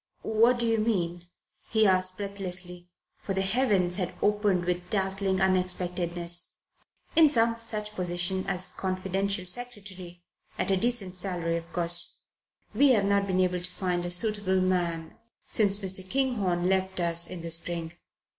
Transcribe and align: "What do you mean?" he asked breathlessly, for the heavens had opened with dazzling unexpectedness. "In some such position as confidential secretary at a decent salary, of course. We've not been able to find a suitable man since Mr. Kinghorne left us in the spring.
"What 0.23 0.57
do 0.57 0.65
you 0.65 0.79
mean?" 0.79 1.25
he 1.69 1.85
asked 1.85 2.17
breathlessly, 2.17 2.87
for 3.19 3.35
the 3.35 3.43
heavens 3.43 3.97
had 3.97 4.15
opened 4.23 4.65
with 4.65 4.89
dazzling 4.89 5.39
unexpectedness. 5.39 6.55
"In 7.15 7.29
some 7.29 7.57
such 7.59 7.93
position 7.93 8.43
as 8.47 8.71
confidential 8.71 9.45
secretary 9.45 10.23
at 10.57 10.71
a 10.71 10.75
decent 10.75 11.17
salary, 11.17 11.55
of 11.55 11.71
course. 11.71 12.15
We've 12.73 13.05
not 13.05 13.27
been 13.27 13.41
able 13.41 13.59
to 13.59 13.69
find 13.69 14.03
a 14.03 14.09
suitable 14.09 14.59
man 14.59 15.19
since 15.47 15.77
Mr. 15.77 16.09
Kinghorne 16.09 16.67
left 16.67 16.99
us 16.99 17.27
in 17.27 17.41
the 17.43 17.51
spring. 17.51 17.93